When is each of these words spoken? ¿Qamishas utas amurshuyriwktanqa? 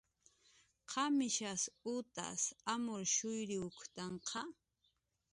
¿Qamishas 0.91 1.61
utas 1.97 2.41
amurshuyriwktanqa? 2.73 4.41